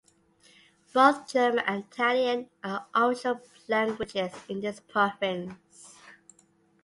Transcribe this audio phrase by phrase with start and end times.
[0.93, 5.95] Both German and Italian are official languages in this province.